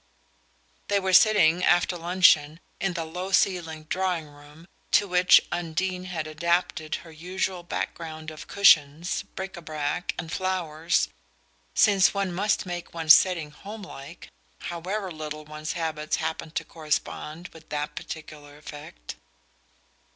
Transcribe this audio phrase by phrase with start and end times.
[0.87, 6.25] They were sitting, after luncheon, in the low ceilinged drawing room to which Undine had
[6.25, 11.09] adapted her usual background of cushions, bric a brac and flowers
[11.75, 14.31] since one must make one's setting "home like,"
[14.71, 19.17] however little one's habits happened to correspond with that particular effect.